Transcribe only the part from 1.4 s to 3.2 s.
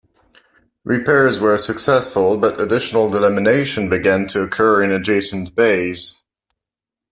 successful, but additional